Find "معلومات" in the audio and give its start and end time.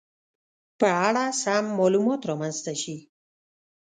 1.79-2.21